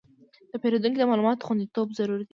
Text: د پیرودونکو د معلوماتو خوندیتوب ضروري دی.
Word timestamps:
د 0.51 0.53
پیرودونکو 0.61 0.99
د 0.99 1.03
معلوماتو 1.09 1.45
خوندیتوب 1.47 1.87
ضروري 1.99 2.23
دی. 2.25 2.29